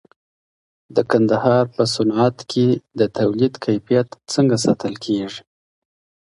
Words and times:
د 0.95 0.97
کندهار 1.11 1.63
په 1.75 1.83
صنعت 1.95 2.37
کي 2.51 2.67
د 2.99 3.01
تولید 3.17 3.53
کیفیت 3.65 4.07
څنګه 4.33 4.55
ساتل 4.65 4.93
کېږي؟ 5.03 5.41